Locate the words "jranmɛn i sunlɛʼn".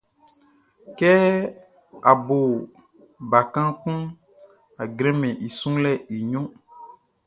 4.97-6.03